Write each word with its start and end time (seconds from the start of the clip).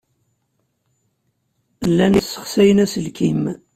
Llan 1.89 2.13
ssexsayen 2.21 2.83
aselkim. 2.83 3.41